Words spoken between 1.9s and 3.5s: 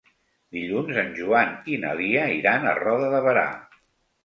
Lia iran a Roda de Berà.